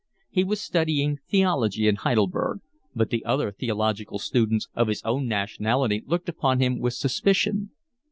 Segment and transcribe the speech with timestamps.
[0.31, 2.61] He was studying theology in Heidelberg,
[2.95, 7.69] but the other theological students of his own nationality looked upon him with suspicion.